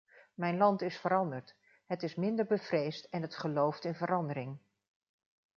Mijn 0.33 0.57
land 0.57 0.81
is 0.81 0.97
veranderd: 0.97 1.55
het 1.85 2.03
is 2.03 2.15
minder 2.15 2.45
bevreesd 2.45 3.05
en 3.05 3.21
het 3.21 3.35
gelooft 3.35 3.85
in 3.85 3.95
verandering. 3.95 4.57